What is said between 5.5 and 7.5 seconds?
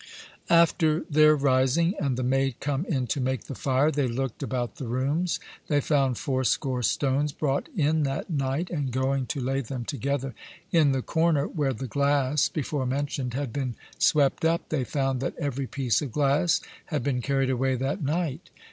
they found fourscore stones